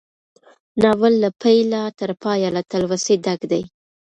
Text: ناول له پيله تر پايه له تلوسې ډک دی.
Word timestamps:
ناول 0.81 1.13
له 1.23 1.29
پيله 1.41 1.81
تر 1.99 2.09
پايه 2.23 2.49
له 2.55 2.61
تلوسې 2.71 3.15
ډک 3.25 3.41
دی. 3.51 3.63